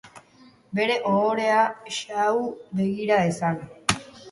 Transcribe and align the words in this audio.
Bere 0.79 0.95
ohorea 1.09 1.59
xahu 1.99 2.43
begira 2.83 3.23
dezan. 3.31 3.63